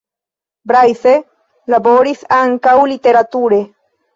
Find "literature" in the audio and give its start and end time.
2.95-3.65